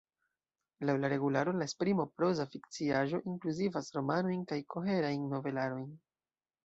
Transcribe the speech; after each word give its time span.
Laŭ 0.89 0.95
la 1.01 1.11
regularo, 1.11 1.51
la 1.59 1.67
esprimo 1.71 2.05
proza 2.21 2.47
fikciaĵo 2.55 3.21
inkluzivas 3.33 3.93
romanojn 3.99 4.41
kaj 4.53 4.59
koherajn 4.77 5.33
novelarojn. 5.35 5.89